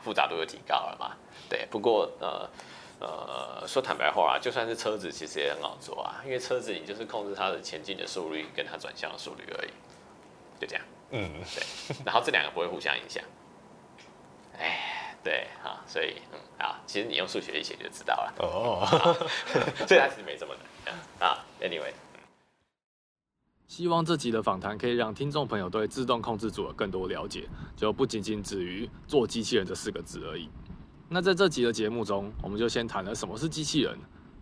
[0.00, 1.16] 复杂度就提高了嘛。
[1.48, 1.66] 对。
[1.70, 2.46] 不过呃
[3.00, 9.70] 呃说坦白话啊，就算是车子其实也很好做啊，因为车子你就是控制它的前进的速率跟它转向的速率而已，
[10.60, 10.84] 就这样。
[11.10, 13.22] 嗯， 对，然后这两个不会互相影响。
[14.58, 18.34] 哎，对，好，所以，嗯，好，其实你用数学一写就知道了。
[18.38, 18.86] 哦，
[19.86, 20.54] 所以它其实没这么
[20.84, 20.94] 难。
[21.18, 21.92] 啊，Anyway，
[23.66, 30.48] 希望这集的访谈可以让听众朋友对自动控制组有更多了解，就不仅仅止于做机器人这四个字而已。
[31.08, 33.96] 那在这集的节目中，我们就先谈了什么是机器人。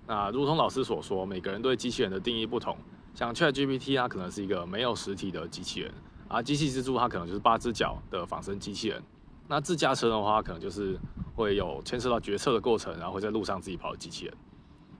[0.06, 2.76] 那如同老师所说，每个人对机器人的定义不同，
[3.14, 5.92] 像 ChatGPT 它可能是一个没有实体的机器人。
[6.28, 9.02] 啊，机器之柱它可能就是八只脚的仿生机器人。
[9.46, 10.98] 那自驾车的话，可能就是
[11.36, 14.34] 会有牵涉到决策的过程，然后会在路上自己跑的机器人。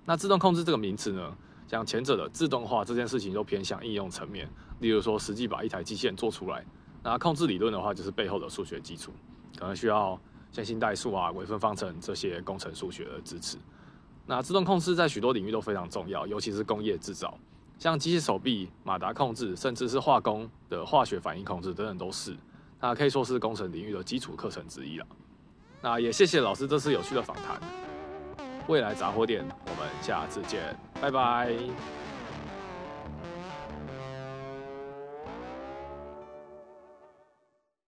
[0.04, 1.34] 那自动控制这个名词呢，
[1.66, 4.48] 像前者的自动化这件事情，都偏向应用层面。
[4.80, 6.64] 例如说，实际把一台机器人做出来。
[7.02, 9.10] 那控制理论的话，就是背后的数学基础，
[9.58, 10.20] 可能需要
[10.52, 13.56] 线性代数啊、微分方程这些工程数学的支持。
[14.26, 17.38] 那自动控制在许多领域都非常重要，尤其是工业制造。
[17.78, 22.36] 像机械手臂、马达控制，甚至是化工的化学反应控制等等，都是，
[22.80, 25.06] 那可以说是工程领域的基础课程之一了。
[25.82, 27.60] 那也谢谢老师这次有趣的访谈。
[28.66, 32.03] 未来杂货店，我们下次见，拜拜。